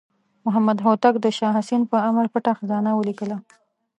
[0.45, 3.37] محمد هوتک د شاه حسین په امر پټه خزانه ولیکله.